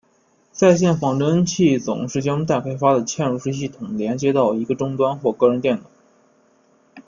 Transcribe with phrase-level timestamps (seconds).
[0.51, 5.83] 在线仿真器总是将待开发的嵌入式系统连接到一个终端或个人电脑。